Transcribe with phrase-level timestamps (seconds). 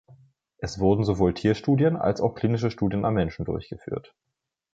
[0.57, 4.15] Es wurden sowohl Tierstudien als auch klinische Studien am Menschen durchgeführt.